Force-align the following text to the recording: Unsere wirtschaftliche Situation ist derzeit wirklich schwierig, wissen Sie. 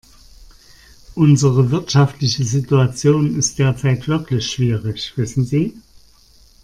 Unsere 1.13 1.69
wirtschaftliche 1.69 2.43
Situation 2.43 3.35
ist 3.37 3.59
derzeit 3.59 4.07
wirklich 4.07 4.47
schwierig, 4.51 5.13
wissen 5.15 5.45
Sie. 5.45 5.77